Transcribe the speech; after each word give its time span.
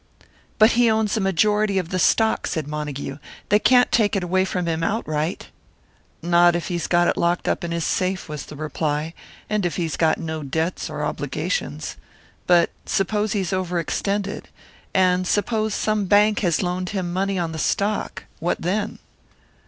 "But 0.57 0.71
he 0.71 0.89
owns 0.89 1.15
a 1.15 1.19
majority 1.21 1.77
of 1.77 1.89
the 1.89 1.99
stock!" 1.99 2.47
said 2.47 2.67
Montague. 2.67 3.19
"They 3.49 3.59
can't 3.59 3.91
take 3.91 4.15
it 4.15 4.23
away 4.23 4.45
from 4.45 4.65
him 4.65 4.81
outright." 4.81 5.49
"Not 6.23 6.55
if 6.55 6.69
he's 6.69 6.87
got 6.87 7.07
it 7.07 7.17
locked 7.17 7.47
up 7.47 7.63
in 7.63 7.69
his 7.69 7.83
safe," 7.85 8.27
was 8.27 8.47
the 8.47 8.55
reply; 8.55 9.13
"and 9.47 9.63
if 9.63 9.75
he's 9.75 9.97
got 9.97 10.17
no 10.17 10.41
debts 10.41 10.89
or 10.89 11.03
obligations. 11.05 11.97
But 12.47 12.71
suppose 12.87 13.33
he's 13.33 13.51
overextended; 13.53 14.45
and 14.91 15.27
suppose 15.27 15.75
some 15.75 16.05
bank 16.05 16.39
has 16.39 16.63
loaned 16.63 16.89
him 16.89 17.13
money 17.13 17.37
on 17.37 17.51
the 17.51 17.59
stock 17.59 18.23
what 18.39 18.59
then?" 18.59 18.97